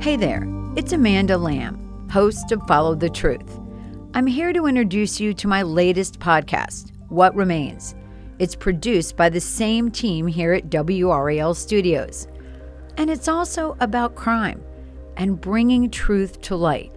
[0.00, 3.58] Hey there, it's Amanda Lamb, host of Follow the Truth.
[4.14, 7.96] I'm here to introduce you to my latest podcast, What Remains.
[8.38, 12.28] It's produced by the same team here at WRAL Studios.
[12.96, 14.62] And it's also about crime
[15.16, 16.92] and bringing truth to light.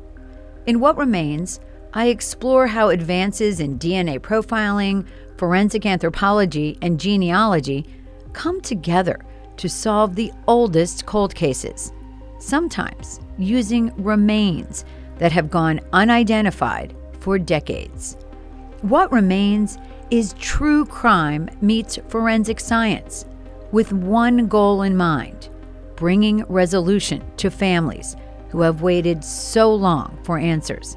[0.68, 1.60] In What Remains,
[1.94, 7.88] I explore how advances in DNA profiling, forensic anthropology, and genealogy
[8.34, 9.20] come together
[9.60, 11.94] to solve the oldest cold cases,
[12.40, 14.86] sometimes using remains
[15.18, 18.18] that have gone unidentified for decades.
[18.82, 19.78] What Remains
[20.10, 23.26] is true crime meets forensic science
[23.72, 25.50] with one goal in mind
[25.98, 28.16] bringing resolution to families
[28.50, 30.96] who have waited so long for answers.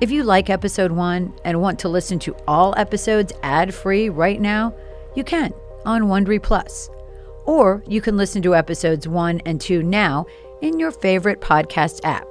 [0.00, 4.40] If you like episode one and want to listen to all episodes ad free right
[4.40, 4.74] now,
[5.14, 5.52] you can
[5.86, 6.90] on Wondery Plus.
[7.46, 10.26] Or you can listen to episodes one and two now
[10.60, 12.26] in your favorite podcast app.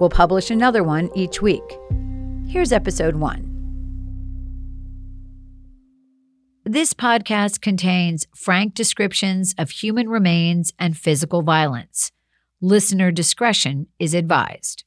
[0.00, 1.62] We'll publish another one each week.
[2.46, 3.50] Here's episode one.
[6.64, 12.10] This podcast contains frank descriptions of human remains and physical violence.
[12.60, 14.84] Listener discretion is advised.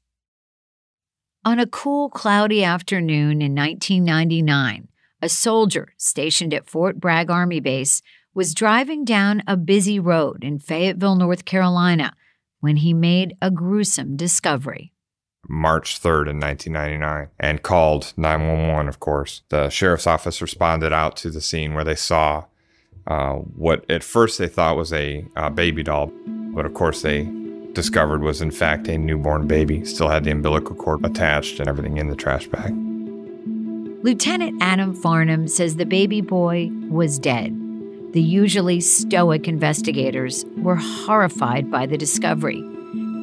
[1.46, 4.88] On a cool, cloudy afternoon in 1999,
[5.22, 8.02] a soldier stationed at Fort Bragg Army Base
[8.38, 12.14] was driving down a busy road in Fayetteville, North Carolina,
[12.60, 14.94] when he made a gruesome discovery.
[15.50, 19.42] March 3rd in 1999 and called 911, of course.
[19.50, 22.46] The sheriff's office responded out to the scene where they saw
[23.08, 26.12] uh, what at first they thought was a uh, baby doll,
[26.54, 27.28] but of course they
[27.74, 29.84] discovered was in fact a newborn baby.
[29.84, 32.72] Still had the umbilical cord attached and everything in the trash bag.
[34.04, 37.64] Lieutenant Adam Farnham says the baby boy was dead.
[38.18, 42.58] The usually stoic investigators were horrified by the discovery,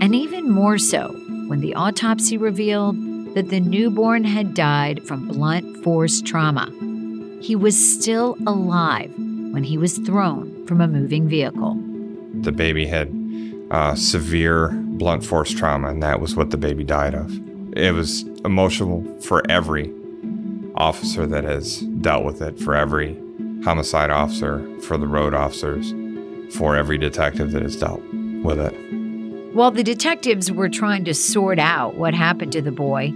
[0.00, 1.08] and even more so
[1.48, 2.94] when the autopsy revealed
[3.34, 6.70] that the newborn had died from blunt force trauma.
[7.42, 11.76] He was still alive when he was thrown from a moving vehicle.
[12.42, 13.12] The baby had
[13.72, 17.32] uh, severe blunt force trauma, and that was what the baby died of.
[17.76, 19.92] It was emotional for every
[20.76, 23.18] officer that has dealt with it, for every
[23.64, 25.94] homicide officer, for the road officers,
[26.54, 28.02] for every detective that has dealt
[28.42, 28.74] with it.
[29.54, 33.14] While the detectives were trying to sort out what happened to the boy,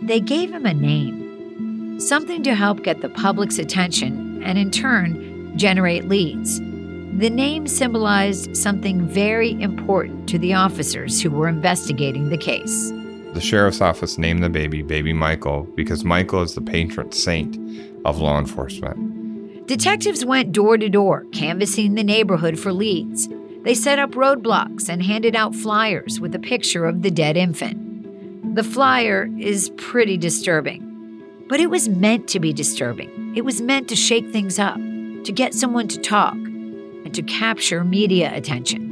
[0.00, 5.56] they gave him a name, something to help get the public's attention and, in turn,
[5.58, 6.58] generate leads.
[6.58, 12.90] The name symbolized something very important to the officers who were investigating the case.
[13.34, 17.58] The sheriff's office named the baby Baby Michael because Michael is the patron saint
[18.04, 19.19] of law enforcement.
[19.70, 23.28] Detectives went door to door, canvassing the neighborhood for leads.
[23.62, 28.56] They set up roadblocks and handed out flyers with a picture of the dead infant.
[28.56, 33.34] The flyer is pretty disturbing, but it was meant to be disturbing.
[33.36, 37.84] It was meant to shake things up, to get someone to talk, and to capture
[37.84, 38.89] media attention.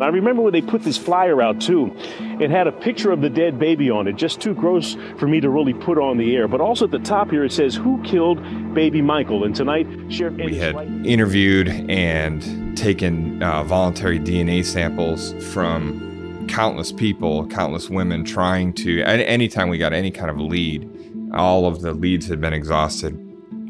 [0.00, 1.94] I remember when they put this flyer out too.
[2.40, 5.40] It had a picture of the dead baby on it, just too gross for me
[5.40, 6.48] to really put on the air.
[6.48, 8.42] But also at the top here it says, Who killed
[8.74, 9.44] baby Michael?
[9.44, 10.74] And tonight, Sheriff We had
[11.06, 19.68] interviewed and taken uh, voluntary DNA samples from countless people, countless women trying to, anytime
[19.68, 20.90] we got any kind of lead,
[21.32, 23.20] all of the leads had been exhausted.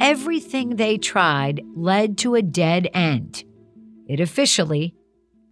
[0.00, 3.44] Everything they tried led to a dead end.
[4.08, 4.94] It officially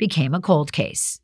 [0.02, 1.20] became a cold case.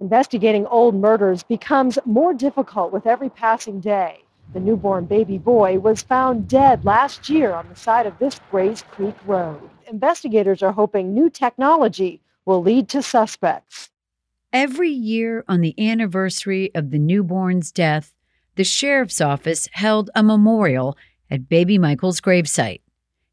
[0.00, 4.18] Investigating old murders becomes more difficult with every passing day.
[4.52, 8.82] The newborn baby boy was found dead last year on the side of this Grays
[8.90, 9.60] Creek Road.
[9.88, 13.90] Investigators are hoping new technology will lead to suspects.
[14.52, 18.12] Every year on the anniversary of the newborn's death,
[18.56, 20.98] the sheriff's office held a memorial
[21.30, 22.80] at baby Michael's gravesite.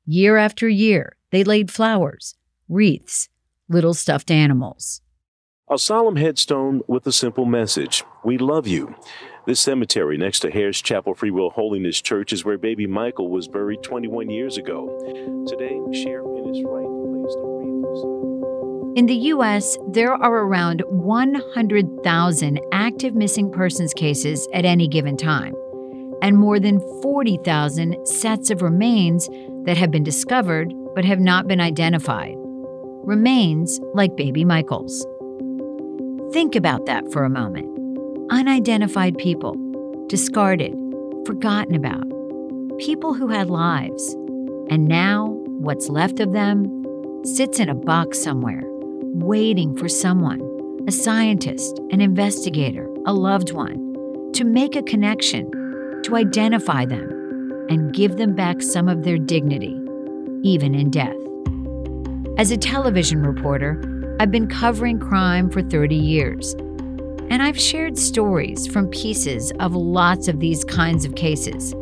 [0.06, 2.35] Year after year, they laid flowers,
[2.69, 3.29] wreaths,
[3.69, 5.01] little stuffed animals.
[5.69, 8.95] A solemn headstone with a simple message We love you.
[9.45, 13.48] This cemetery next to Harris Chapel Free Will Holiness Church is where baby Michael was
[13.48, 14.88] buried 21 years ago.
[15.48, 23.16] Today, Sheriff Ennis Wright placed a wreath In the U.S., there are around 100,000 active
[23.16, 25.56] missing persons cases at any given time,
[26.21, 29.27] and more than 40,000 sets of remains
[29.66, 32.36] that have been discovered but have not been identified.
[33.03, 35.05] Remains like baby Michael's.
[36.31, 37.67] Think about that for a moment.
[38.31, 39.57] Unidentified people,
[40.07, 40.73] discarded,
[41.25, 42.05] forgotten about,
[42.79, 44.13] people who had lives,
[44.69, 45.27] and now
[45.59, 46.65] what's left of them
[47.25, 50.41] sits in a box somewhere, waiting for someone,
[50.88, 55.51] a scientist, an investigator, a loved one, to make a connection,
[56.03, 59.77] to identify them, and give them back some of their dignity,
[60.41, 61.22] even in death.
[62.35, 63.80] As a television reporter,
[64.19, 66.53] I've been covering crime for 30 years,
[67.30, 71.75] and I've shared stories from pieces of lots of these kinds of cases.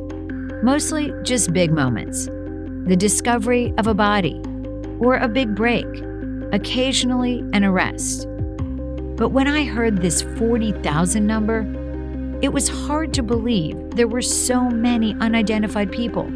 [0.62, 2.26] Mostly just big moments
[2.86, 4.42] the discovery of a body,
[5.00, 5.86] or a big break,
[6.52, 8.28] occasionally an arrest.
[9.16, 11.62] But when I heard this 40,000 number,
[12.42, 16.30] it was hard to believe there were so many unidentified people.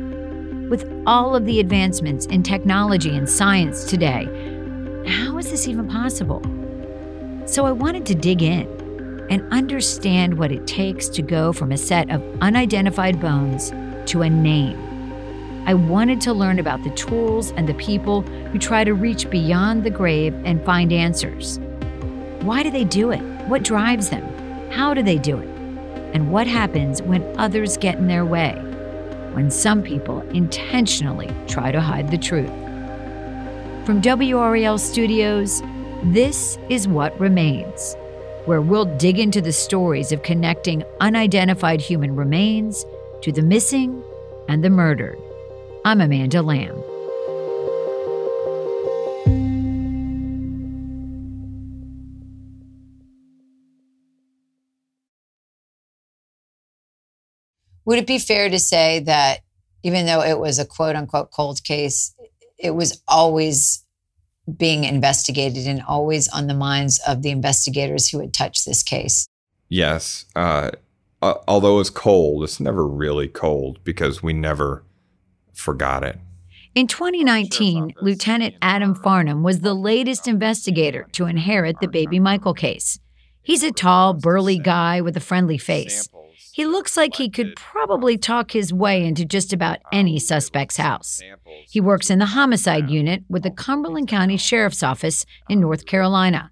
[0.69, 4.25] With all of the advancements in technology and science today,
[5.07, 6.41] how is this even possible?
[7.45, 8.67] So I wanted to dig in
[9.29, 13.71] and understand what it takes to go from a set of unidentified bones
[14.09, 14.81] to a name.
[15.67, 19.83] I wanted to learn about the tools and the people who try to reach beyond
[19.83, 21.59] the grave and find answers.
[22.41, 23.21] Why do they do it?
[23.47, 24.71] What drives them?
[24.71, 25.47] How do they do it?
[26.15, 28.59] And what happens when others get in their way?
[29.35, 32.49] When some people intentionally try to hide the truth.
[33.85, 35.61] From WRAL Studios,
[36.05, 37.97] this is What Remains,
[38.45, 42.85] where we'll dig into the stories of connecting unidentified human remains
[43.23, 44.01] to the missing
[44.47, 45.19] and the murdered.
[45.83, 46.81] I'm Amanda Lamb.
[57.85, 59.41] Would it be fair to say that
[59.83, 62.13] even though it was a quote unquote cold case,
[62.57, 63.85] it was always
[64.57, 69.27] being investigated and always on the minds of the investigators who had touched this case?
[69.69, 70.25] Yes.
[70.35, 70.71] Uh,
[71.21, 74.83] uh, although it's cold, it's never really cold because we never
[75.53, 76.19] forgot it.
[76.75, 82.99] In 2019, Lieutenant Adam Farnham was the latest investigator to inherit the baby Michael case.
[83.41, 86.09] He's a tall, burly guy with a friendly face.
[86.55, 91.21] He looks like he could probably talk his way into just about any suspect's house.
[91.69, 96.51] He works in the homicide unit with the Cumberland County Sheriff's Office in North Carolina.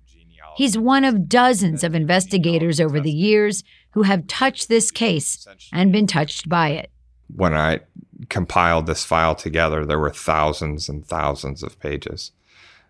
[0.58, 5.94] He's one of dozens of investigators over the years who have touched this case and
[5.94, 6.92] been touched by it.
[7.34, 7.80] When I
[8.28, 12.34] compiled this file together, there were thousands and thousands of pages,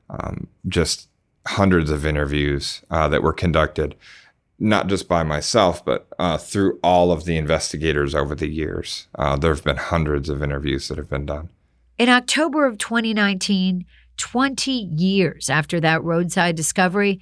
[0.09, 1.09] um, just
[1.45, 3.93] hundreds of interviews uh, that were conducted,
[4.63, 9.07] not just by myself, but uh, through all of the investigators over the years.
[9.15, 11.49] Uh, there have been hundreds of interviews that have been done.
[11.97, 17.19] In October of 2019, 20 years after that roadside discovery,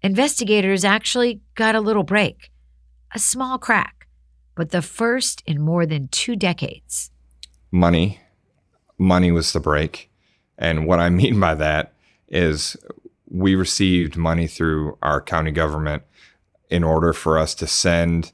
[0.00, 2.50] investigators actually got a little break,
[3.14, 4.08] a small crack,
[4.54, 7.10] but the first in more than two decades
[7.70, 8.18] money.
[8.96, 10.10] Money was the break.
[10.56, 11.92] And what I mean by that
[12.28, 12.78] is
[13.28, 16.02] we received money through our county government
[16.70, 18.32] in order for us to send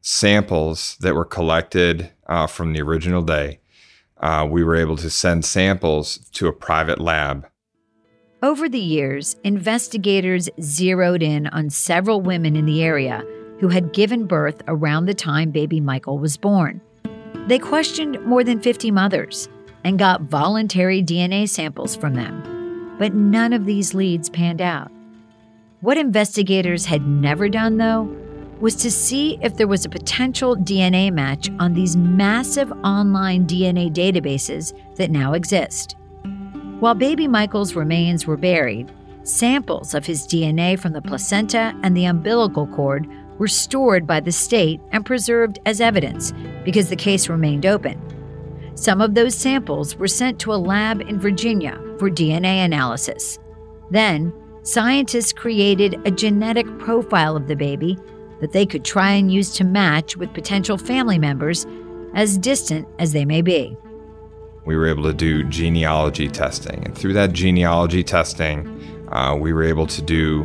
[0.00, 3.60] samples that were collected uh, from the original day.
[4.16, 7.46] Uh, we were able to send samples to a private lab.
[8.42, 13.24] Over the years, investigators zeroed in on several women in the area
[13.60, 16.80] who had given birth around the time baby Michael was born.
[17.48, 19.48] They questioned more than 50 mothers
[19.84, 24.92] and got voluntary DNA samples from them, but none of these leads panned out.
[25.80, 28.12] What investigators had never done, though,
[28.58, 33.92] was to see if there was a potential DNA match on these massive online DNA
[33.92, 35.94] databases that now exist.
[36.80, 38.90] While baby Michael's remains were buried,
[39.22, 43.06] samples of his DNA from the placenta and the umbilical cord
[43.38, 46.32] were stored by the state and preserved as evidence
[46.64, 48.00] because the case remained open.
[48.74, 53.38] Some of those samples were sent to a lab in Virginia for DNA analysis.
[53.92, 54.32] Then,
[54.68, 57.98] scientists created a genetic profile of the baby
[58.40, 61.66] that they could try and use to match with potential family members,
[62.14, 63.74] as distant as they may be.
[64.66, 68.68] We were able to do genealogy testing, and through that genealogy testing,
[69.10, 70.44] uh, we were able to do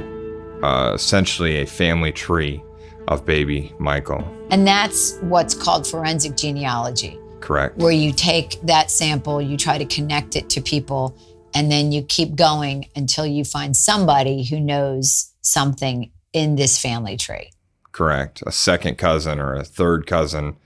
[0.63, 2.63] uh, essentially a family tree
[3.09, 4.25] of baby Michael.
[4.49, 7.19] And that's what's called forensic genealogy.
[7.41, 7.77] Correct.
[7.77, 11.13] Where you take that sample, you try to connect it to people
[11.53, 17.15] And then you keep going until you find somebody who knows something in this family
[17.17, 17.51] tree.
[17.91, 18.41] Correct.
[18.45, 20.57] A second cousin or a third cousin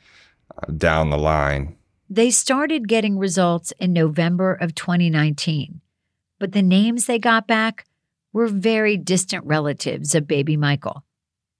[0.57, 1.75] uh, down the line.
[2.09, 5.81] They started getting results in November of 2019,
[6.39, 7.85] but the names they got back
[8.31, 11.03] were very distant relatives of baby Michael.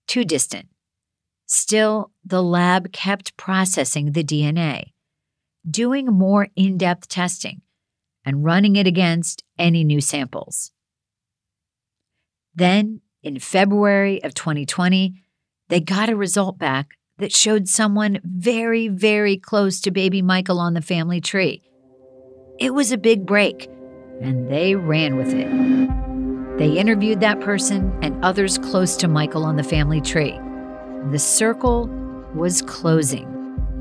[0.07, 0.69] Too distant.
[1.45, 4.93] Still, the lab kept processing the DNA,
[5.69, 7.61] doing more in depth testing,
[8.27, 10.71] and running it against any new samples.
[12.53, 15.23] Then, in February of 2020,
[15.69, 20.73] they got a result back that showed someone very, very close to baby Michael on
[20.73, 21.63] the family tree.
[22.59, 23.69] It was a big break,
[24.21, 26.57] and they ran with it.
[26.57, 30.37] They interviewed that person and others close to Michael on the family tree.
[31.11, 31.87] The circle
[32.35, 33.25] was closing,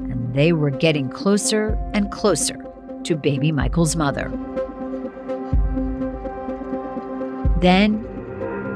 [0.08, 2.65] and they were getting closer and closer
[3.06, 4.30] to baby Michael's mother.
[7.60, 8.04] Then,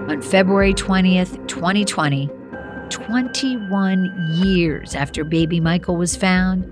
[0.09, 2.31] on February 20th, 2020,
[2.89, 6.65] 21 years after baby Michael was found,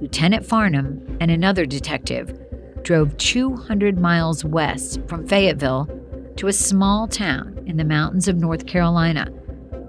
[0.00, 2.36] Lieutenant Farnham and another detective
[2.82, 5.88] drove 200 miles west from Fayetteville
[6.36, 9.28] to a small town in the mountains of North Carolina,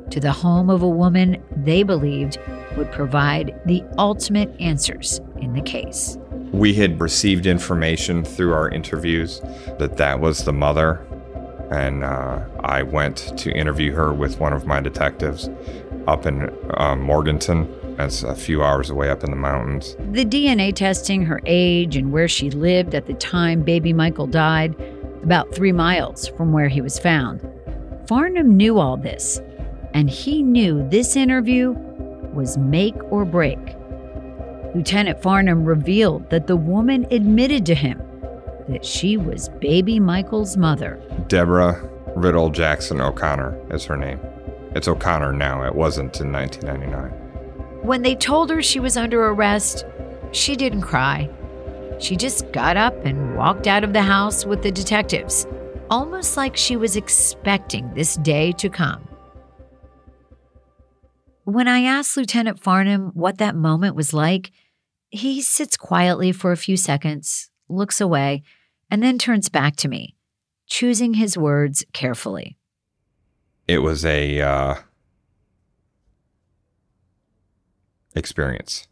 [0.10, 2.38] to the home of a woman they believed
[2.76, 6.18] would provide the ultimate answers in the case.
[6.52, 9.42] We had received information through our interviews
[9.80, 11.06] that that was the mother
[11.72, 15.50] and uh, I went to interview her with one of my detectives
[16.06, 17.96] up in um, Morganton.
[17.96, 19.96] That's a few hours away up in the mountains.
[20.12, 24.76] The DNA testing her age and where she lived at the time baby Michael died,
[25.24, 27.48] about three miles from where he was found.
[28.08, 29.40] Farnham knew all this,
[29.94, 31.72] and he knew this interview
[32.34, 33.60] was make or break.
[34.74, 38.02] Lieutenant Farnham revealed that the woman admitted to him
[38.70, 41.02] that she was baby Michael's mother.
[41.28, 44.20] Deborah Riddle Jackson O'Connor is her name.
[44.74, 47.12] It's O'Connor now, it wasn't in 1999.
[47.86, 49.86] When they told her she was under arrest,
[50.32, 51.30] she didn't cry.
[52.00, 55.46] She just got up and walked out of the house with the detectives,
[55.90, 59.08] almost like she was expecting this day to come.
[61.44, 64.52] When I asked Lieutenant Farnham what that moment was like,
[65.12, 68.44] he sits quietly for a few seconds, looks away,
[68.90, 70.16] and then turns back to me,
[70.68, 72.58] choosing his words carefully.
[73.68, 74.76] It was a uh,
[78.16, 78.88] experience.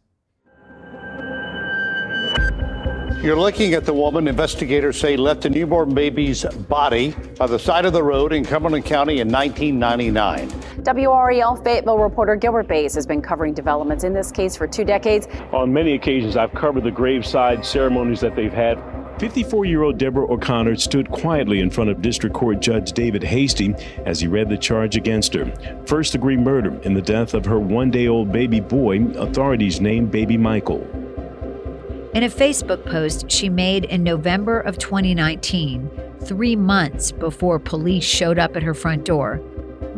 [3.22, 7.84] You're looking at the woman investigators say left a newborn baby's body by the side
[7.84, 10.48] of the road in Cumberland County in 1999.
[10.86, 15.28] WRAL Fayetteville reporter Gilbert Baez has been covering developments in this case for two decades.
[15.52, 18.82] On many occasions, I've covered the graveside ceremonies that they've had.
[19.20, 23.76] 54 year old Deborah O'Connor stood quietly in front of District Court Judge David Hasty
[24.06, 25.52] as he read the charge against her
[25.86, 30.10] first degree murder in the death of her one day old baby boy, authorities named
[30.10, 30.88] Baby Michael.
[32.14, 38.40] In a Facebook post she made in November of 2019, three months before police showed
[38.40, 39.40] up at her front door,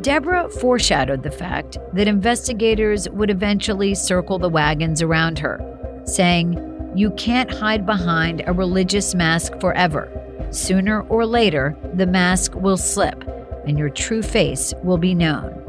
[0.02, 5.60] Deborah foreshadowed the fact that investigators would eventually circle the wagons around her,
[6.06, 10.12] saying, You can't hide behind a religious mask forever.
[10.52, 13.24] Sooner or later, the mask will slip
[13.66, 15.61] and your true face will be known.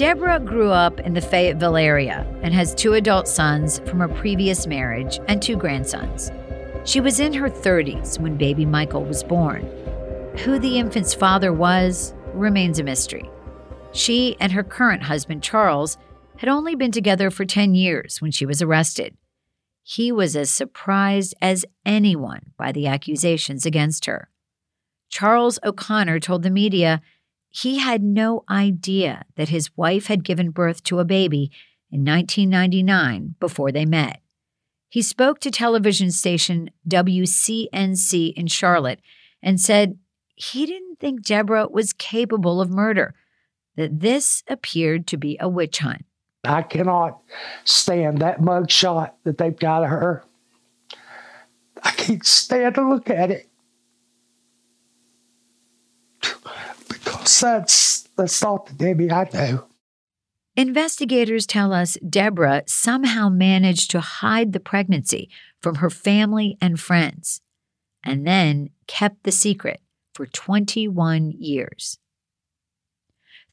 [0.00, 4.66] Deborah grew up in the Fayetteville area and has two adult sons from a previous
[4.66, 6.32] marriage and two grandsons.
[6.86, 9.60] She was in her 30s when baby Michael was born.
[10.38, 13.28] Who the infant's father was remains a mystery.
[13.92, 15.98] She and her current husband, Charles,
[16.38, 19.18] had only been together for 10 years when she was arrested.
[19.82, 24.30] He was as surprised as anyone by the accusations against her.
[25.10, 27.02] Charles O'Connor told the media
[27.50, 31.50] he had no idea that his wife had given birth to a baby
[31.90, 34.20] in 1999 before they met.
[34.88, 39.00] He spoke to television station WCNC in Charlotte
[39.42, 39.98] and said
[40.34, 43.14] he didn't think Deborah was capable of murder,
[43.76, 46.04] that this appeared to be a witch hunt.
[46.44, 47.20] I cannot
[47.64, 50.24] stand that mug shot that they've got of her.
[51.82, 53.49] I can't stand to look at it.
[57.20, 59.66] That's that's not the Debbie I know.
[60.56, 67.40] Investigators tell us Deborah somehow managed to hide the pregnancy from her family and friends,
[68.04, 69.80] and then kept the secret
[70.12, 71.98] for 21 years.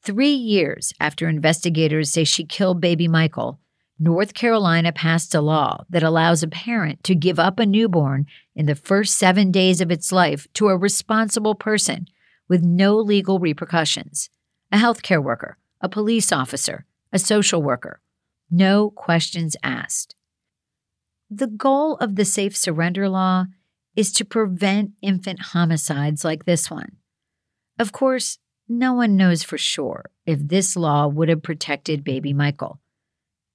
[0.02, 3.60] Three years after investigators say she killed baby Michael,
[3.98, 8.66] North Carolina passed a law that allows a parent to give up a newborn in
[8.66, 12.06] the first seven days of its life to a responsible person
[12.48, 14.30] with no legal repercussions
[14.70, 18.00] a healthcare worker, a police officer, a social worker.
[18.50, 20.14] No questions asked.
[21.30, 23.46] The goal of the safe surrender law
[23.96, 26.96] is to prevent infant homicides like this one.
[27.78, 28.38] Of course,
[28.68, 32.80] no one knows for sure if this law would have protected baby Michael.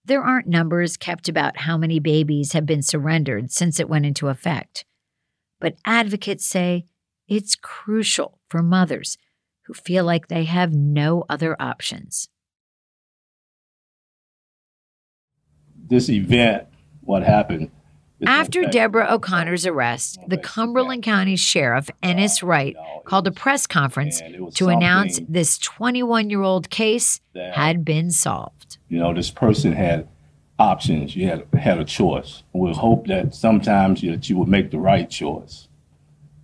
[0.06, 4.28] There aren't numbers kept about how many babies have been surrendered since it went into
[4.28, 4.86] effect.
[5.60, 6.86] But advocates say
[7.28, 9.18] it's crucial for mothers
[9.64, 12.28] who feel like they have no other options.
[15.88, 16.68] This event,
[17.02, 17.72] what happened,
[18.26, 22.76] after Deborah O'Connor's arrest, the Cumberland County Sheriff Ennis oh, Wright
[23.06, 24.22] called a press conference
[24.56, 28.78] to announce this 21 year old case had been solved.
[28.88, 30.08] You know, this person had
[30.58, 31.16] options.
[31.16, 32.44] You had had a choice.
[32.54, 35.68] We hope that sometimes that you would make the right choice.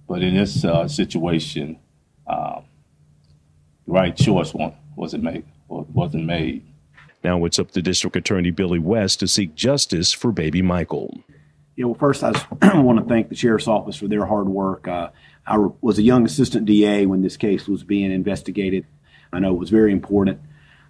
[0.10, 1.78] But in this uh, situation,
[2.26, 2.64] um,
[3.86, 4.54] the right choice
[4.96, 5.46] wasn't made.
[5.68, 6.66] Wasn't made.
[7.24, 11.20] Now it's up to District Attorney Billy West to seek justice for baby Michael.
[11.76, 12.32] Yeah, well, first I
[12.82, 14.88] want to thank the sheriff's office for their hard work.
[14.88, 15.12] Uh,
[15.46, 18.88] I was a young assistant DA when this case was being investigated.
[19.32, 20.40] I know it was very important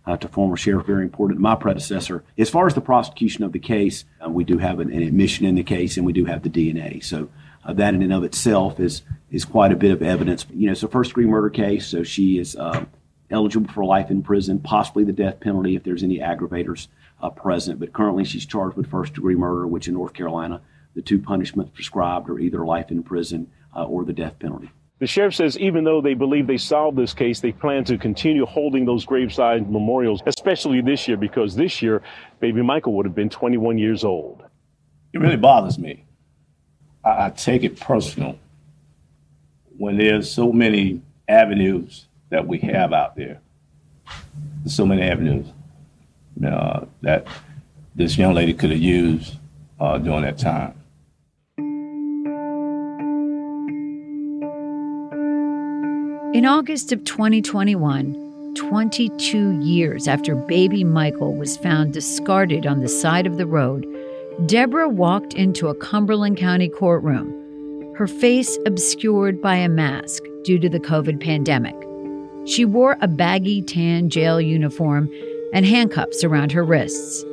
[0.05, 2.23] uh, to former sheriff, very important to my predecessor.
[2.37, 5.45] As far as the prosecution of the case, uh, we do have an, an, admission
[5.45, 7.03] in the case, and we do have the DNA.
[7.03, 7.29] So
[7.65, 10.45] uh, that in and of itself is is quite a bit of evidence.
[10.51, 12.85] You know, it's a first degree murder case, so she is uh,
[13.29, 16.87] eligible for life in prison, possibly the death penalty if there's any aggravators
[17.21, 17.79] uh, present.
[17.79, 20.61] But currently, she's charged with first degree murder, which in North Carolina
[20.95, 24.71] the two punishments prescribed are either life in prison uh, or the death penalty.
[24.99, 28.45] The sheriff says even though they believe they solved this case, they plan to continue
[28.45, 32.01] holding those graveside memorials, especially this year, because this year,
[32.41, 34.43] baby Michael would have been 21 years old.
[35.13, 36.05] It really bothers me.
[37.03, 38.37] I, I take it personal
[39.77, 43.39] when there's so many avenues that we have out there.
[44.63, 45.47] There's so many avenues
[46.45, 47.27] uh, that
[47.95, 49.35] this young lady could have used
[49.79, 50.73] uh, during that time.
[56.31, 63.25] In August of 2021, 22 years after baby Michael was found discarded on the side
[63.25, 63.85] of the road,
[64.45, 70.69] Deborah walked into a Cumberland County courtroom, her face obscured by a mask due to
[70.69, 71.75] the COVID pandemic.
[72.47, 75.09] She wore a baggy tan jail uniform
[75.53, 77.23] and handcuffs around her wrists.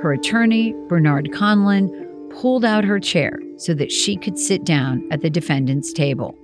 [0.00, 1.90] Her attorney, Bernard Conlin,
[2.30, 6.34] pulled out her chair so that she could sit down at the defendant's table.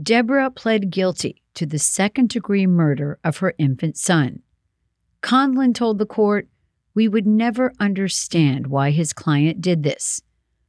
[0.00, 4.42] Deborah pled guilty to the second degree murder of her infant son.
[5.22, 6.48] Conlin told the court,
[6.94, 10.22] We would never understand why his client did this.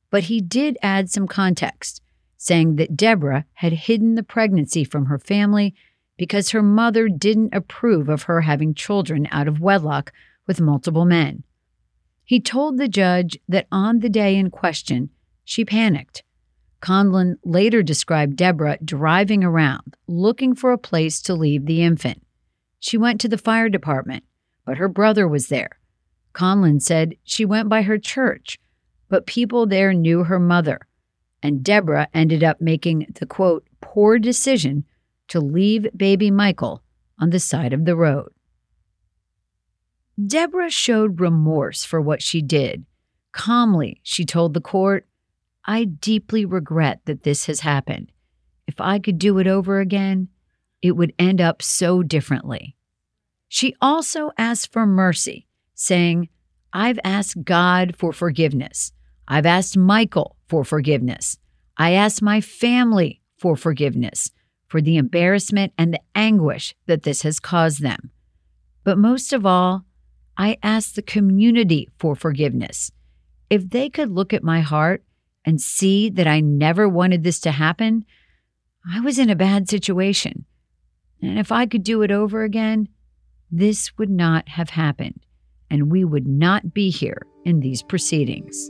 [0.10, 2.02] But he did add some context,
[2.38, 5.74] saying that Deborah had hidden the pregnancy from her family
[6.18, 10.12] because her mother didn't approve of her having children out of wedlock
[10.46, 11.44] with multiple men.
[12.24, 15.10] He told the judge that on the day in question,
[15.44, 16.24] she panicked
[16.82, 22.26] Conlin later described Deborah driving around looking for a place to leave the infant.
[22.80, 24.24] She went to the fire department,
[24.66, 25.70] but her brother was there.
[26.34, 28.60] Conlin said she went by her church,
[29.10, 30.80] but people there knew her mother,
[31.44, 34.86] and Deborah ended up making the quote, poor decision
[35.28, 36.82] to leave baby Michael
[37.20, 38.32] on the side of the road.
[40.28, 42.86] Deborah showed remorse for what she did.
[43.32, 45.08] Calmly, she told the court,
[45.66, 48.12] I deeply regret that this has happened.
[48.68, 50.28] If I could do it over again,
[50.82, 52.76] it would end up so differently.
[53.48, 55.48] She also asked for mercy,
[55.82, 56.30] saying,
[56.74, 58.92] I've asked God for forgiveness.
[59.28, 61.38] I've asked Michael for forgiveness.
[61.78, 64.32] I asked my family for forgiveness
[64.68, 68.12] for the embarrassment and the anguish that this has caused them.
[68.84, 69.84] But most of all,
[70.38, 72.92] I asked the community for forgiveness.
[73.50, 75.04] If they could look at my heart
[75.44, 78.06] and see that I never wanted this to happen,
[78.90, 80.46] I was in a bad situation.
[81.22, 82.88] And if I could do it over again,
[83.52, 85.26] this would not have happened,
[85.72, 88.70] and we would not be here in these proceedings.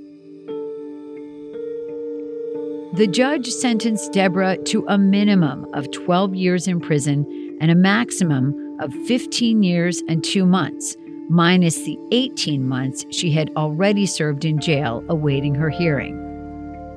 [2.94, 8.78] The judge sentenced Deborah to a minimum of 12 years in prison and a maximum
[8.82, 10.96] of 15 years and two months,
[11.30, 16.18] minus the 18 months she had already served in jail awaiting her hearing.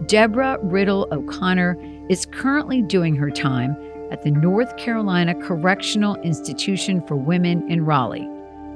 [0.07, 1.79] Deborah Riddle O'Connor
[2.11, 3.77] is currently doing her time
[4.11, 8.29] at the North Carolina Correctional Institution for Women in Raleigh.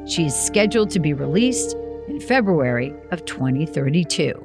[0.08, 1.76] She is scheduled to be released
[2.08, 4.42] in February of 2032.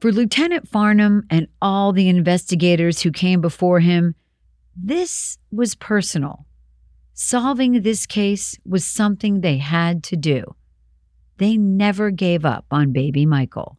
[0.00, 4.16] For Lieutenant Farnham and all the investigators who came before him,
[4.76, 6.44] this was personal.
[7.14, 10.56] Solving this case was something they had to do.
[11.36, 13.78] They never gave up on baby Michael.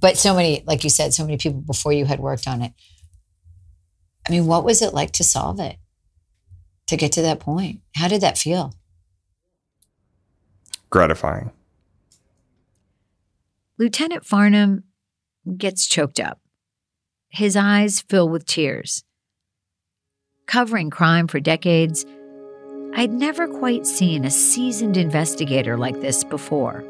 [0.00, 2.74] But so many, like you said, so many people before you had worked on it.
[4.28, 5.78] I mean, what was it like to solve it?
[6.88, 7.80] To get to that point?
[7.96, 8.74] How did that feel?
[10.90, 11.50] Gratifying.
[13.78, 14.84] Lieutenant Farnham
[15.56, 16.40] gets choked up.
[17.28, 19.02] His eyes fill with tears.
[20.46, 22.06] Covering crime for decades,
[22.94, 26.84] I'd never quite seen a seasoned investigator like this before.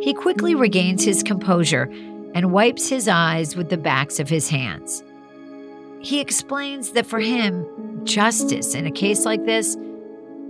[0.00, 1.90] He quickly regains his composure
[2.34, 5.02] and wipes his eyes with the backs of his hands.
[6.00, 7.66] He explains that for him,
[8.06, 9.76] justice in a case like this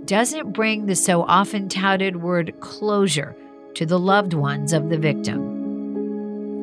[0.05, 3.35] doesn't bring the so often touted word closure
[3.73, 5.57] to the loved ones of the victim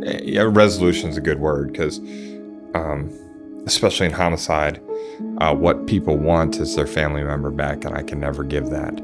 [0.04, 1.98] yeah, resolution is a good word because,
[2.74, 3.11] um,
[3.66, 4.80] especially in homicide,
[5.38, 8.98] uh, what people want is their family member back, and I can never give that.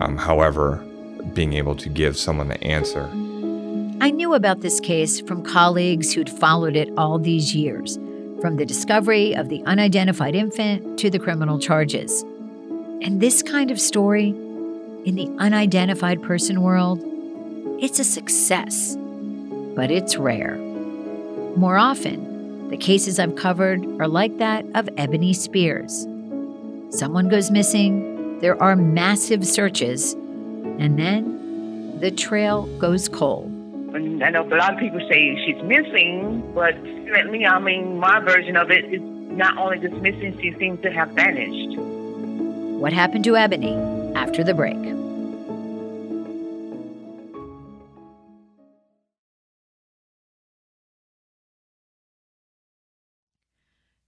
[0.00, 0.76] Um, however,
[1.32, 3.08] being able to give someone the answer.
[4.00, 7.98] I knew about this case from colleagues who'd followed it all these years,
[8.44, 12.20] from the discovery of the unidentified infant to the criminal charges.
[13.00, 14.28] And this kind of story,
[15.06, 17.02] in the unidentified person world,
[17.80, 18.98] it's a success
[19.74, 20.58] but it's rare.
[21.56, 26.06] More often, the cases I've covered are like that of Ebony Spears.
[26.90, 33.50] Someone goes missing, there are massive searches, and then the trail goes cold.
[33.94, 36.74] I know a lot of people say she's missing, but
[37.14, 40.90] certainly, I mean, my version of it is not only just missing, she seems to
[40.90, 41.78] have vanished.
[41.78, 43.76] What happened to Ebony
[44.14, 44.76] after the break?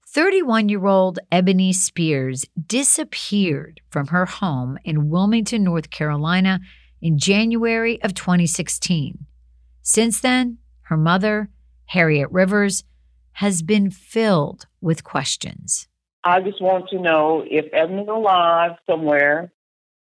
[0.08, 6.58] 31 year old Ebony Spears disappeared from her home in Wilmington, North Carolina
[7.02, 9.26] in January of 2016.
[9.82, 11.50] Since then, her mother,
[11.84, 12.82] Harriet Rivers,
[13.36, 15.88] has been filled with questions.
[16.24, 19.52] I just want to know if Ebony's alive somewhere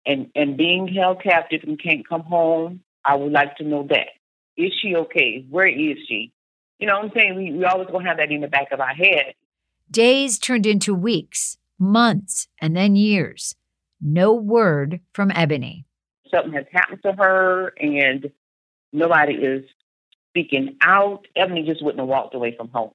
[0.08, 2.82] and, and being held captive and can't come home.
[3.06, 4.08] I would like to know that.
[4.58, 5.46] Is she okay?
[5.48, 6.34] Where is she?
[6.80, 7.36] You know what I'm saying?
[7.36, 9.36] We, we always going to have that in the back of our head.
[9.92, 13.54] Days turned into weeks, months, and then years.
[14.02, 15.86] No word from Ebony.
[16.34, 18.32] Something has happened to her, and
[18.92, 19.64] nobody is
[20.30, 21.28] speaking out.
[21.36, 22.94] Ebony just wouldn't have walked away from home.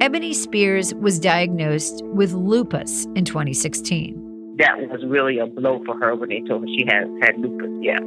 [0.00, 4.56] Ebony Spears was diagnosed with lupus in 2016.
[4.56, 7.70] That was really a blow for her when they told her she has had lupus,
[7.82, 7.98] yeah.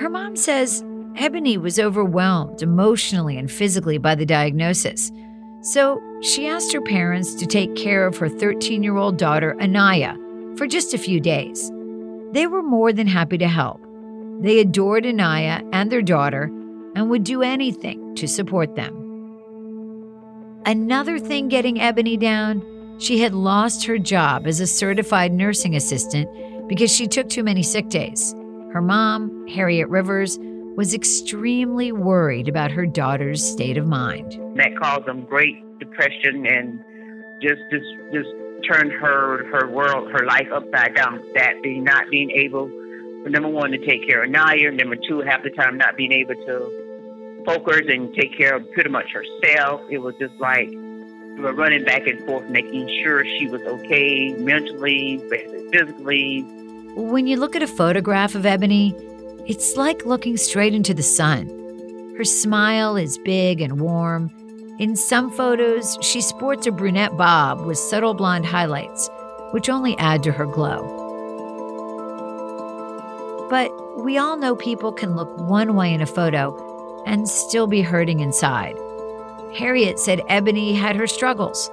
[0.00, 0.82] Her mom says
[1.16, 5.12] Ebony was overwhelmed emotionally and physically by the diagnosis.
[5.60, 10.16] So she asked her parents to take care of her 13 year old daughter, Anaya,
[10.56, 11.70] for just a few days.
[12.32, 13.82] They were more than happy to help.
[14.40, 16.44] They adored Anaya and their daughter
[16.94, 19.05] and would do anything to support them.
[20.66, 26.28] Another thing getting Ebony down, she had lost her job as a certified nursing assistant
[26.66, 28.34] because she took too many sick days.
[28.72, 30.40] Her mom, Harriet Rivers,
[30.76, 34.32] was extremely worried about her daughter's state of mind.
[34.56, 36.82] That caused them great depression and
[37.40, 38.28] just just just
[38.68, 41.22] turned her her world, her life upside down.
[41.36, 42.66] That being not being able,
[43.24, 46.34] number one, to take care of Naya, number two, half the time not being able
[46.34, 46.85] to
[47.46, 49.80] focus and take care of pretty much herself.
[49.88, 54.34] It was just like we were running back and forth, making sure she was okay
[54.34, 55.22] mentally,
[55.70, 56.42] physically.
[56.96, 58.94] When you look at a photograph of Ebony,
[59.46, 61.46] it's like looking straight into the sun.
[62.18, 64.30] Her smile is big and warm.
[64.78, 69.08] In some photos, she sports a brunette bob with subtle blonde highlights,
[69.52, 71.04] which only add to her glow.
[73.48, 73.70] But
[74.02, 76.65] we all know people can look one way in a photo
[77.06, 78.76] and still be hurting inside.
[79.56, 81.70] Harriet said Ebony had her struggles,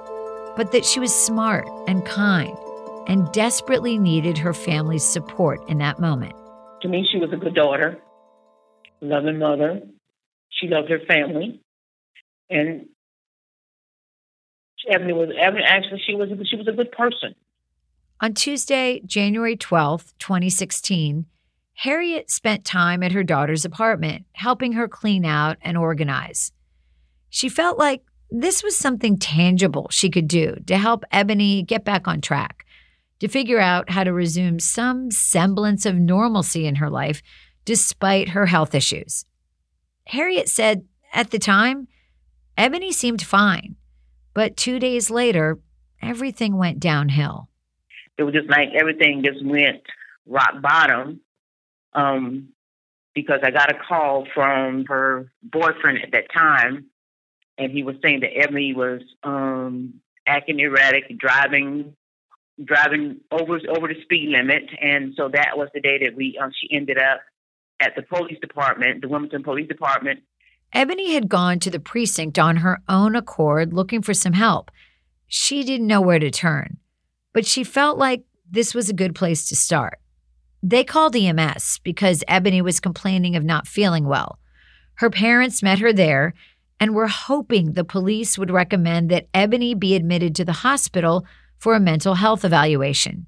[0.56, 2.56] but that she was smart and kind
[3.06, 6.34] and desperately needed her family's support in that moment
[6.84, 7.98] to me, she was a good daughter,
[9.00, 9.80] loving mother.
[10.50, 11.62] She loved her family,
[12.50, 12.88] and
[14.86, 15.62] Ebony was Ebony.
[15.66, 17.34] Actually, she was she was a good person.
[18.20, 21.24] On Tuesday, January twelfth, twenty sixteen.
[21.74, 26.52] Harriet spent time at her daughter's apartment, helping her clean out and organize.
[27.28, 32.08] She felt like this was something tangible she could do to help Ebony get back
[32.08, 32.64] on track,
[33.20, 37.22] to figure out how to resume some semblance of normalcy in her life
[37.64, 39.24] despite her health issues.
[40.06, 41.88] Harriet said at the time,
[42.56, 43.76] Ebony seemed fine,
[44.32, 45.58] but two days later,
[46.00, 47.48] everything went downhill.
[48.16, 49.82] It was just like everything just went
[50.26, 51.20] rock bottom
[51.94, 52.48] um,
[53.14, 56.86] because I got a call from her boyfriend at that time,
[57.58, 61.94] and he was saying that Ebony was um, acting erratic, driving
[62.62, 66.52] driving over over the speed limit, and so that was the day that we um,
[66.60, 67.20] she ended up
[67.80, 70.20] at the police department, the Wilmington Police Department.
[70.72, 74.70] Ebony had gone to the precinct on her own accord looking for some help.
[75.26, 76.78] She didn't know where to turn,
[77.32, 79.98] but she felt like this was a good place to start.
[80.66, 84.38] They called EMS because Ebony was complaining of not feeling well.
[84.94, 86.32] Her parents met her there
[86.80, 91.26] and were hoping the police would recommend that Ebony be admitted to the hospital
[91.58, 93.26] for a mental health evaluation.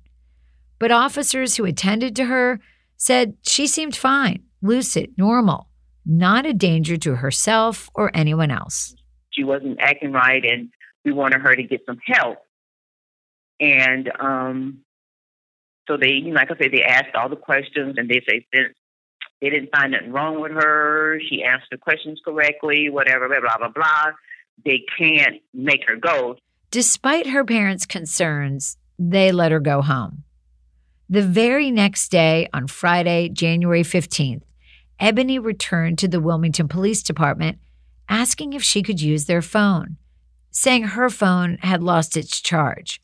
[0.79, 2.59] But officers who attended to her
[2.97, 5.69] said she seemed fine, lucid, normal,
[6.07, 8.95] not a danger to herself or anyone else.
[9.29, 10.71] She wasn't acting right, and
[11.05, 12.39] we wanted her to get some help.
[13.61, 14.86] And um,
[15.87, 18.75] so they, like I said, they asked all the questions, and they say since
[19.41, 23.59] they didn't find nothing wrong with her, she answered the questions correctly, whatever, blah blah
[23.59, 24.13] blah blah.
[24.65, 26.37] They can't make her go.
[26.71, 30.25] Despite her parents' concerns, they let her go home.
[31.09, 34.43] The very next day, on Friday, January 15th,
[34.99, 37.59] Ebony returned to the Wilmington Police Department
[38.09, 39.99] asking if she could use their phone,
[40.51, 43.01] saying her phone had lost its charge.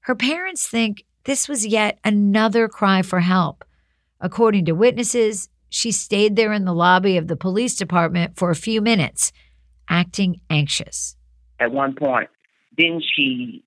[0.00, 3.64] Her parents think this was yet another cry for help.
[4.20, 8.54] According to witnesses, she stayed there in the lobby of the police department for a
[8.54, 9.32] few minutes,
[9.90, 11.16] acting anxious.
[11.58, 12.30] At one point,
[12.78, 13.64] then she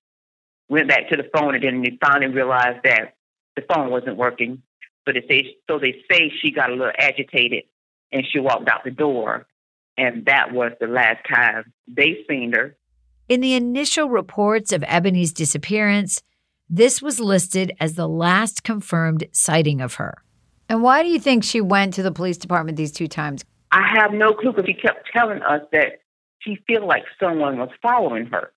[0.70, 3.14] went back to the phone and then they finally realized that
[3.56, 4.62] the phone wasn't working.
[5.06, 7.64] So they say, so they say she got a little agitated
[8.10, 9.46] and she walked out the door.
[9.98, 12.74] And that was the last time they seen her.
[13.28, 16.22] In the initial reports of Ebony's disappearance,
[16.72, 20.22] this was listed as the last confirmed sighting of her.
[20.68, 23.44] And why do you think she went to the police department these two times?
[23.72, 26.02] I have no clue because he kept telling us that
[26.38, 28.52] she felt like someone was following her.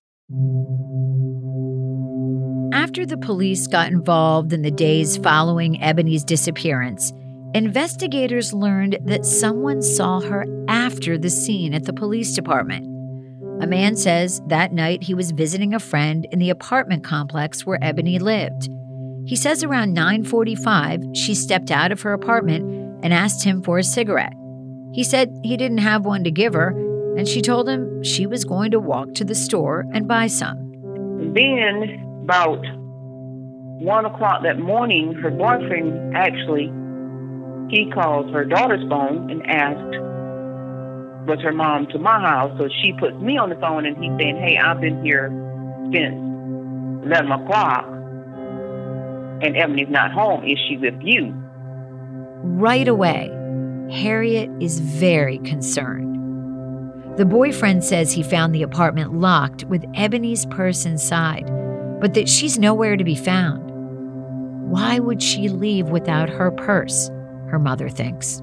[2.72, 7.12] After the police got involved in the days following Ebony's disappearance,
[7.52, 12.93] investigators learned that someone saw her after the scene at the police department.
[13.60, 17.82] A man says that night he was visiting a friend in the apartment complex where
[17.82, 18.68] Ebony lived.
[19.26, 22.64] He says around 9:45 she stepped out of her apartment
[23.02, 24.34] and asked him for a cigarette.
[24.92, 26.68] He said he didn't have one to give her,
[27.16, 30.58] and she told him she was going to walk to the store and buy some.
[31.32, 32.64] Then, about
[33.80, 36.72] one o'clock that morning, her boyfriend actually
[37.70, 39.96] he calls her daughter's phone and asked
[41.26, 42.56] was her mom to my house.
[42.58, 45.28] So she puts me on the phone and he's saying, Hey, I've been here
[45.92, 46.14] since
[47.06, 47.84] 11 o'clock
[49.42, 50.44] and Ebony's not home.
[50.44, 51.32] Is she with you?
[52.42, 53.28] Right away,
[53.90, 56.12] Harriet is very concerned.
[57.18, 61.46] The boyfriend says he found the apartment locked with Ebony's purse inside,
[62.00, 63.70] but that she's nowhere to be found.
[64.70, 67.08] Why would she leave without her purse?
[67.48, 68.40] Her mother thinks.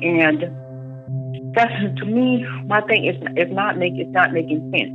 [0.00, 0.44] And
[1.54, 4.94] that's to me, my thing is it's not make it's not making sense.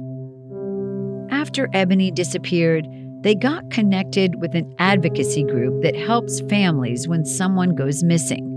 [1.31, 2.87] After Ebony disappeared,
[3.21, 8.49] they got connected with an advocacy group that helps families when someone goes missing.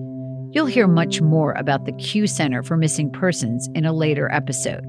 [0.52, 4.84] You'll hear much more about the CUE Center for Missing Persons in a later episode.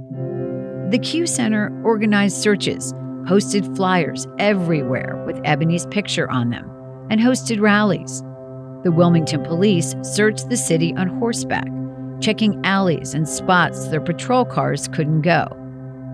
[0.92, 2.94] The CUE Center organized searches,
[3.28, 6.70] posted flyers everywhere with Ebony's picture on them,
[7.10, 8.22] and hosted rallies.
[8.84, 11.68] The Wilmington police searched the city on horseback,
[12.22, 15.48] checking alleys and spots their patrol cars couldn't go.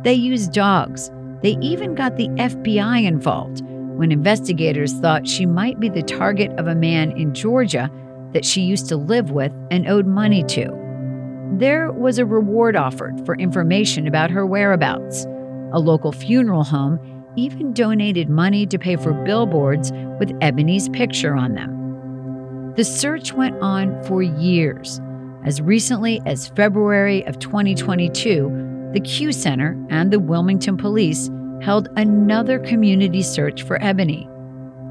[0.04, 1.12] They used dogs.
[1.42, 6.68] They even got the FBI involved when investigators thought she might be the target of
[6.68, 7.92] a man in Georgia
[8.34, 10.68] that she used to live with and owed money to.
[11.58, 15.26] There was a reward offered for information about her whereabouts.
[15.74, 17.00] A local funeral home
[17.36, 22.74] even donated money to pay for billboards with Ebony's picture on them.
[22.76, 25.00] The search went on for years.
[25.46, 31.30] As recently as February of 2022, the CUE Center and the Wilmington Police
[31.62, 34.28] held another community search for Ebony.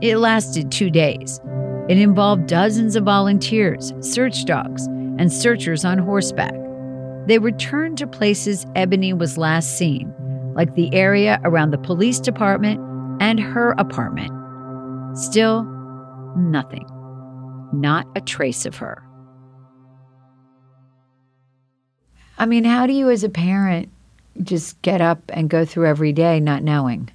[0.02, 1.40] It lasted two days.
[1.88, 6.54] It involved dozens of volunteers, search dogs, and searchers on horseback.
[7.26, 10.12] They returned to places Ebony was last seen
[10.54, 12.78] like the area around the police department
[13.22, 14.30] and her apartment.
[15.16, 15.64] Still,
[16.36, 16.86] nothing.
[17.72, 19.02] Not a trace of her.
[22.42, 23.88] I mean, how do you, as a parent,
[24.42, 27.08] just get up and go through every day not knowing?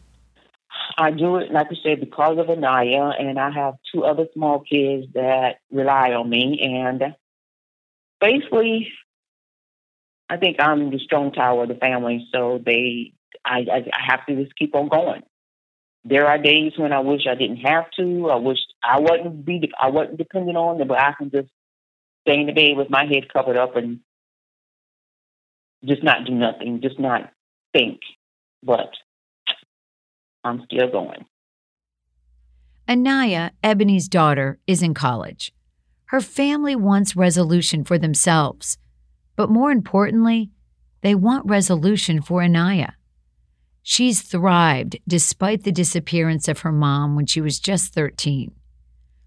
[0.98, 4.62] I do it, like I said, because of Anaya, and I have two other small
[4.62, 6.62] kids that rely on me.
[6.62, 7.14] And
[8.22, 8.88] basically,
[10.30, 13.12] I think I'm the strong tower of the family, so they,
[13.44, 15.24] I, I, I have to just keep on going.
[16.06, 18.30] There are days when I wish I didn't have to.
[18.30, 21.50] I wish I wasn't be, I wasn't dependent on them, but I can just
[22.22, 24.00] stay in the bed with my head covered up and
[25.86, 27.32] just not do nothing, just not
[27.74, 28.00] think.
[28.64, 28.92] But
[30.44, 31.26] I'm still going.
[32.90, 35.54] Anaya, Ebony's daughter, is in college.
[36.06, 38.78] Her family wants resolution for themselves,
[39.36, 40.52] but more importantly,
[41.02, 42.94] they want resolution for Anaya.
[43.84, 48.52] She's thrived despite the disappearance of her mom when she was just 13.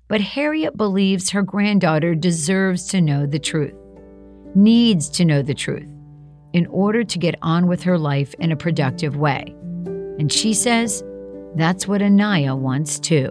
[0.09, 3.75] But Harriet believes her granddaughter deserves to know the truth,
[4.55, 5.89] needs to know the truth,
[6.53, 9.55] in order to get on with her life in a productive way.
[10.19, 11.03] And she says
[11.57, 13.31] that's what Anaya wants too.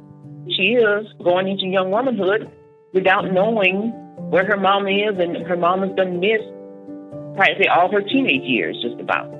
[0.49, 2.51] She is going into young womanhood
[2.93, 3.91] without knowing
[4.29, 6.43] where her mom is, and her mom has been missed
[7.35, 9.33] practically all her teenage years, just about.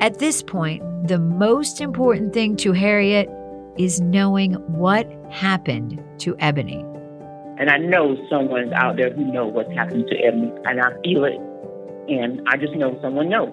[0.00, 3.30] At this point, the most important thing to Harriet
[3.78, 6.84] is knowing what happened to Ebony.
[7.58, 11.24] And I know someone's out there who knows what's happened to Ebony, and I feel
[11.24, 11.38] it.
[12.08, 13.52] And I just know someone knows.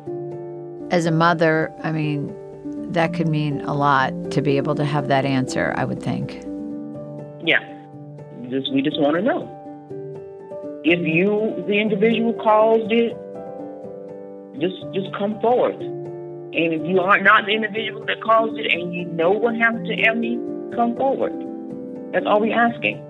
[0.92, 2.36] As a mother, I mean,
[2.92, 6.44] that could mean a lot to be able to have that answer, I would think.
[7.46, 7.60] Yeah.
[8.50, 9.48] Just we just want to know.
[10.84, 13.16] If you the individual caused it,
[14.60, 15.76] just just come forward.
[15.76, 19.86] And if you are not the individual that caused it and you know what happened
[19.86, 20.38] to Emily,
[20.76, 21.32] come forward.
[22.12, 23.02] That's all we're asking.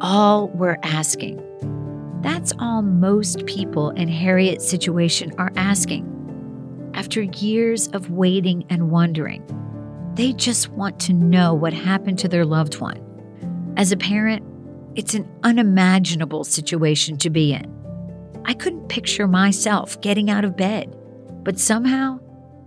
[0.00, 1.44] All we're asking.
[2.22, 6.06] That's all most people in Harriet's situation are asking.
[6.92, 9.42] After years of waiting and wondering,
[10.14, 13.00] they just want to know what happened to their loved one.
[13.76, 14.44] As a parent,
[14.96, 17.74] it's an unimaginable situation to be in.
[18.44, 20.94] I couldn't picture myself getting out of bed,
[21.42, 22.18] but somehow,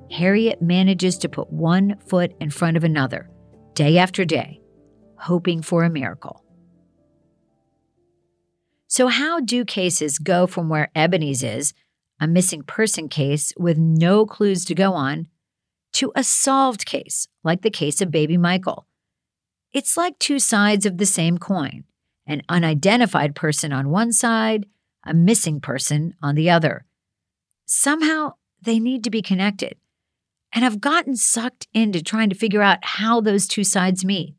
[0.10, 3.30] Harriet manages to put one foot in front of another,
[3.74, 4.62] day after day,
[5.18, 6.43] hoping for a miracle.
[8.94, 11.74] So, how do cases go from where Ebony's is
[12.20, 15.30] a missing person case with no clues to go on,
[15.94, 18.86] to a solved case, like the case of baby Michael.
[19.72, 21.86] It's like two sides of the same coin
[22.28, 24.68] an unidentified person on one side,
[25.04, 26.86] a missing person on the other.
[27.66, 29.76] Somehow they need to be connected.
[30.54, 34.36] And I've gotten sucked into trying to figure out how those two sides meet.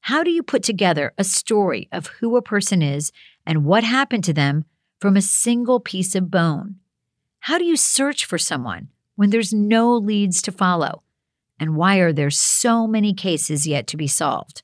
[0.00, 3.10] How do you put together a story of who a person is
[3.46, 4.64] and what happened to them
[5.00, 6.76] from a single piece of bone?
[7.40, 11.02] How do you search for someone when there's no leads to follow?
[11.60, 14.62] And why are there so many cases yet to be solved?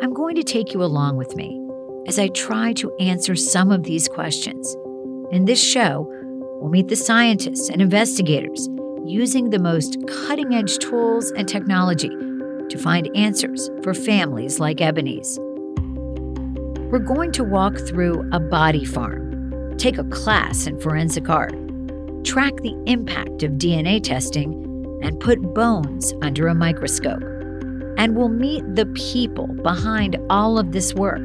[0.00, 1.58] I'm going to take you along with me
[2.06, 4.76] as I try to answer some of these questions.
[5.32, 6.06] In this show,
[6.60, 8.68] we'll meet the scientists and investigators
[9.04, 12.10] using the most cutting edge tools and technology
[12.72, 15.38] to find answers for families like Ebony's.
[16.90, 21.54] We're going to walk through a body farm, take a class in forensic art,
[22.24, 24.54] track the impact of DNA testing,
[25.02, 27.22] and put bones under a microscope.
[27.98, 31.20] And we'll meet the people behind all of this work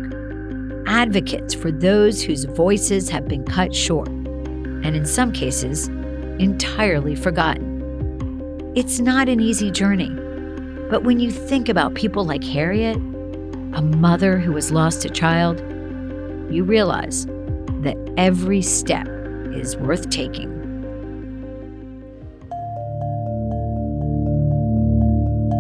[0.86, 5.88] advocates for those whose voices have been cut short, and in some cases,
[6.40, 8.74] entirely forgotten.
[8.76, 10.10] It's not an easy journey,
[10.90, 15.60] but when you think about people like Harriet, a mother who has lost a child,
[16.50, 17.26] you realize
[17.82, 19.08] that every step
[19.54, 20.54] is worth taking.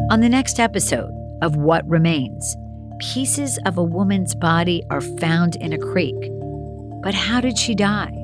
[0.10, 1.12] On the next episode
[1.42, 2.56] of What Remains,
[2.99, 6.16] pieces of a woman's body are found in a creek.
[7.04, 8.16] But how did she die?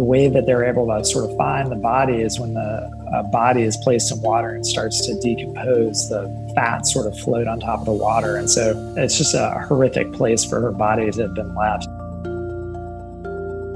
[0.00, 3.22] The way that they're able to sort of find the body is when the uh,
[3.24, 7.60] body is placed in water and starts to decompose, the fats sort of float on
[7.60, 8.36] top of the water.
[8.36, 11.86] And so it's just a horrific place for her body to have been left.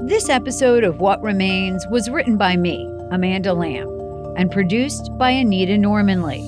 [0.09, 3.87] This episode of What Remains was written by me, Amanda Lamb,
[4.35, 6.41] and produced by Anita Normanley.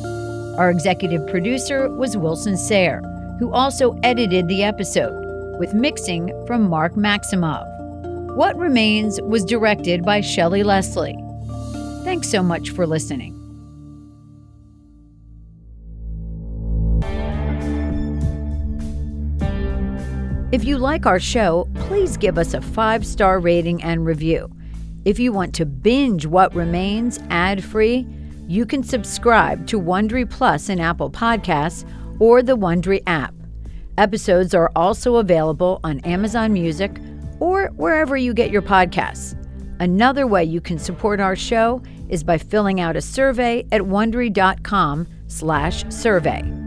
[0.57, 3.01] Our executive producer was Wilson Sayre,
[3.38, 7.76] who also edited the episode, with mixing from Mark Maximov.
[8.38, 11.17] What Remains was directed by Shelley Leslie.
[12.03, 13.33] Thanks so much for listening.
[20.51, 24.51] If you like our show, please give us a five star rating and review.
[25.03, 28.05] If you want to binge What Remains ad free,
[28.47, 33.33] you can subscribe to Wondery Plus in Apple Podcasts or the Wondery app.
[33.97, 36.99] Episodes are also available on Amazon Music
[37.39, 39.35] or wherever you get your podcasts.
[39.79, 46.66] Another way you can support our show is by filling out a survey at wondery.com/survey.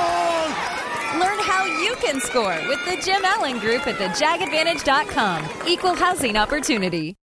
[1.65, 5.67] you can score with the Jim Allen Group at thejagadvantage.com.
[5.67, 7.15] Equal housing opportunity.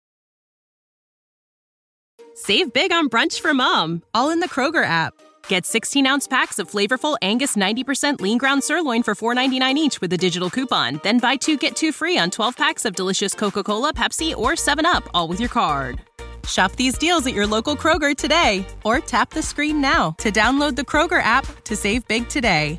[2.34, 5.12] Save big on brunch for mom, all in the Kroger app.
[5.48, 10.12] Get 16 ounce packs of flavorful Angus 90% lean ground sirloin for $4.99 each with
[10.12, 11.00] a digital coupon.
[11.02, 14.52] Then buy two get two free on 12 packs of delicious Coca Cola, Pepsi, or
[14.52, 16.00] 7UP, all with your card.
[16.46, 20.76] Shop these deals at your local Kroger today or tap the screen now to download
[20.76, 22.78] the Kroger app to save big today.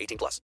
[0.00, 0.40] 18 plus.